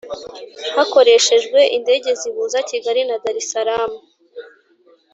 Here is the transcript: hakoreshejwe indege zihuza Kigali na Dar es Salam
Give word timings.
hakoreshejwe 0.75 1.59
indege 1.77 2.09
zihuza 2.21 2.57
Kigali 2.69 3.01
na 3.09 3.15
Dar 3.23 3.37
es 3.41 3.47
Salam 3.53 3.91